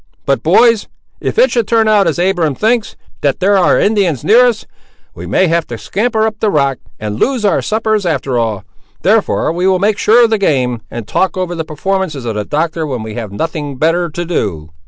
But, 0.25 0.41
boys, 0.41 0.87
if 1.19 1.37
it 1.37 1.51
should 1.51 1.67
turn 1.67 1.87
out 1.87 2.07
as 2.07 2.17
Abiram 2.17 2.55
thinks, 2.55 2.95
that 3.21 3.39
there 3.39 3.55
are 3.55 3.79
Indians 3.79 4.23
near 4.23 4.47
us, 4.47 4.65
we 5.13 5.27
may 5.27 5.45
have 5.45 5.67
to 5.67 5.77
scamper 5.77 6.25
up 6.25 6.39
the 6.39 6.49
rock, 6.49 6.79
and 6.99 7.19
lose 7.19 7.45
our 7.45 7.61
suppers 7.61 8.03
after 8.03 8.35
all; 8.39 8.63
therefore 9.03 9.51
we 9.51 9.67
will 9.67 9.77
make 9.77 9.99
sure 9.99 10.23
of 10.23 10.31
the 10.31 10.39
game, 10.39 10.81
and 10.89 11.07
talk 11.07 11.37
over 11.37 11.53
the 11.53 11.63
performances 11.63 12.25
of 12.25 12.33
the 12.33 12.45
Doctor 12.45 12.87
when 12.87 13.03
we 13.03 13.13
have 13.13 13.31
nothing 13.31 13.77
better 13.77 14.09
to 14.09 14.25
do." 14.25 14.69